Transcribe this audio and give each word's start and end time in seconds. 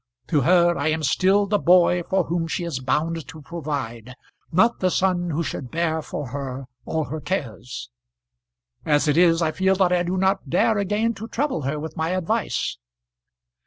To 0.29 0.41
her 0.41 0.75
I 0.79 0.87
am 0.87 1.03
still 1.03 1.45
the 1.45 1.59
boy 1.59 2.01
for 2.01 2.23
whom 2.23 2.47
she 2.47 2.63
is 2.63 2.79
bound 2.79 3.27
to 3.27 3.41
provide, 3.43 4.15
not 4.51 4.79
the 4.79 4.89
son 4.89 5.29
who 5.29 5.43
should 5.43 5.69
bear 5.69 6.01
for 6.01 6.29
her 6.29 6.65
all 6.85 7.03
her 7.03 7.21
cares. 7.21 7.91
As 8.83 9.07
it 9.07 9.15
is 9.15 9.43
I 9.43 9.51
feel 9.51 9.75
that 9.75 9.91
I 9.93 10.01
do 10.01 10.17
not 10.17 10.49
dare 10.49 10.79
again 10.79 11.13
to 11.13 11.27
trouble 11.27 11.61
her 11.69 11.79
with 11.79 11.95
my 11.97 12.09
advice." 12.17 12.79